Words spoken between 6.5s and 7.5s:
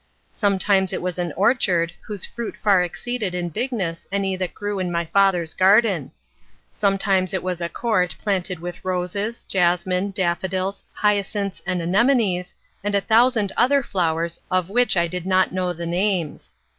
Sometimes it